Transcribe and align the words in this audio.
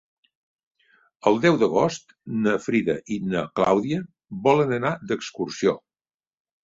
El 1.31 1.35
deu 1.43 1.59
d'agost 1.63 2.15
na 2.45 2.55
Frida 2.65 2.95
i 3.17 3.21
na 3.37 3.45
Clàudia 3.61 4.01
volen 4.49 4.75
anar 4.79 4.97
d'excursió. 5.13 5.77